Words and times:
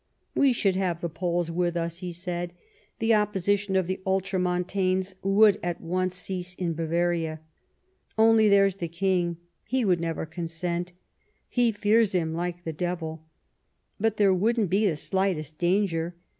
"We 0.33 0.51
should 0.51 0.75
have 0.75 0.99
the 0.99 1.09
Poles 1.09 1.51
with 1.51 1.77
us," 1.77 1.99
he 1.99 2.11
said; 2.11 2.55
"the 2.97 3.13
opposition 3.13 3.75
of 3.75 3.85
the 3.85 4.01
Ultramontanes 4.03 5.13
would 5.21 5.59
at 5.61 5.79
once 5.79 6.15
cease 6.15 6.55
in 6.55 6.73
Bavaria. 6.73 7.39
Only 8.17 8.49
there's 8.49 8.77
the 8.77 8.87
King; 8.87 9.37
he 9.63 9.85
would 9.85 9.99
never 9.99 10.25
consent; 10.25 10.93
he 11.47 11.71
fears 11.71 12.13
him 12.13 12.33
like 12.33 12.63
the 12.63 12.73
devil. 12.73 13.21
But 13.99 14.17
there 14.17 14.33
wouldn't 14.33 14.71
be 14.71 14.87
the 14.87 14.95
slightest 14.95 15.59
danger. 15.59 16.15